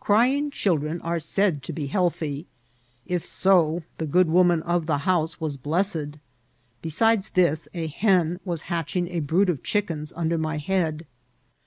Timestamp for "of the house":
4.64-5.40